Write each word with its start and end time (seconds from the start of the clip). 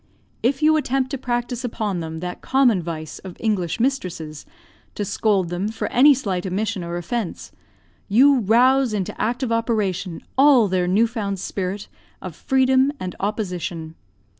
If 0.41 0.63
you 0.63 0.77
attempt 0.77 1.11
to 1.11 1.17
practise 1.19 1.63
upon 1.63 1.99
them 1.99 2.21
that 2.21 2.41
common 2.41 2.81
vice 2.81 3.19
of 3.19 3.37
English 3.39 3.79
mistresses, 3.79 4.47
to 4.95 5.05
scold 5.05 5.49
them 5.49 5.67
for 5.67 5.87
any 5.91 6.15
slight 6.15 6.47
omission 6.47 6.83
or 6.83 6.97
offence, 6.97 7.51
you 8.09 8.39
rouse 8.39 8.93
into 8.95 9.13
active 9.21 9.51
operation 9.51 10.23
all 10.39 10.67
their 10.67 10.87
new 10.87 11.05
found 11.05 11.37
spirit 11.39 11.87
of 12.19 12.35
freedom 12.35 12.91
and 12.99 13.15
opposition. 13.19 13.93